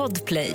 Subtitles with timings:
[0.00, 0.54] Podplay.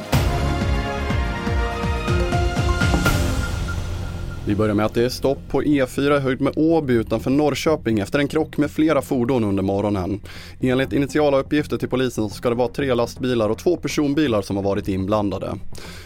[4.47, 7.99] Vi börjar med att det är stopp på E4 i höjd med Åby utanför Norrköping
[7.99, 10.21] efter en krock med flera fordon under morgonen.
[10.61, 14.63] Enligt initiala uppgifter till polisen ska det vara tre lastbilar och två personbilar som har
[14.63, 15.57] varit inblandade.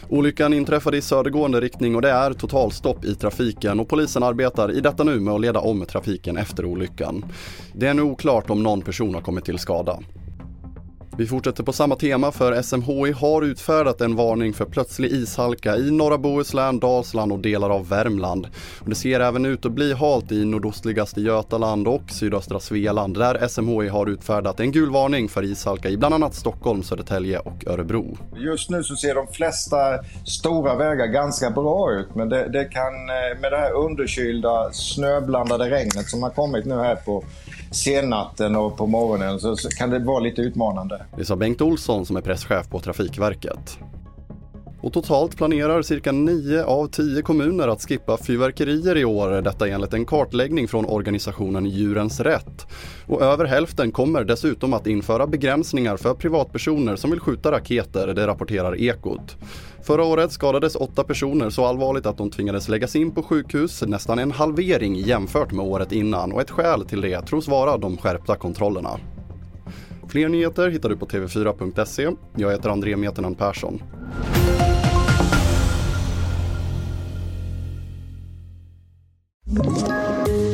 [0.09, 4.81] Olyckan inträffade i södergående riktning och det är totalstopp i trafiken och polisen arbetar i
[4.81, 7.25] detta nu med att leda om trafiken efter olyckan.
[7.73, 9.99] Det är nu oklart om någon person har kommit till skada.
[11.19, 15.91] Vi fortsätter på samma tema för SMHI har utfärdat en varning för plötslig ishalka i
[15.91, 18.47] norra Bohuslän, Dalsland och delar av Värmland.
[18.79, 23.47] Och det ser även ut att bli halt i nordostligaste Götaland och sydöstra Svealand där
[23.47, 28.17] SMHI har utfärdat en gul varning för ishalka i bland annat Stockholm, Södertälje och Örebro.
[28.37, 29.77] Just nu så ser de flesta
[30.25, 35.69] stora vägar ganska bra ut men det, det kan eh, med det här underkylda snöblandade
[35.69, 37.23] regnet som har kommit nu här på
[37.71, 41.05] sennatten och på morgonen så kan det vara lite utmanande.
[41.17, 43.79] Det sa Bengt Olsson som är presschef på Trafikverket.
[44.81, 49.93] Och totalt planerar cirka 9 av 10 kommuner att skippa fyrverkerier i år, detta enligt
[49.93, 52.67] en kartläggning från organisationen Djurens Rätt.
[53.07, 58.27] Och över hälften kommer dessutom att införa begränsningar för privatpersoner som vill skjuta raketer, det
[58.27, 59.37] rapporterar Ekot.
[59.83, 64.19] Förra året skadades åtta personer så allvarligt att de tvingades läggas in på sjukhus, nästan
[64.19, 68.35] en halvering jämfört med året innan och ett skäl till det tros vara de skärpta
[68.35, 68.99] kontrollerna.
[70.09, 72.09] Fler nyheter hittar du på tv4.se.
[72.35, 73.83] Jag heter André Meternan Persson.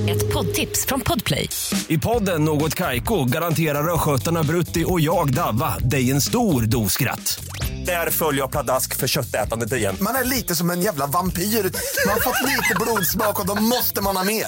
[0.09, 1.49] Ett poddtips från Podplay.
[1.87, 7.45] I podden Något Kaiko garanterar östgötarna Brutti och jag, Davva, dig en stor dos skratt.
[7.85, 9.95] Där följer jag pladask för köttätandet igen.
[10.01, 11.41] Man är lite som en jävla vampyr.
[11.41, 14.47] Man har fått lite blodsmak och då måste man ha mer.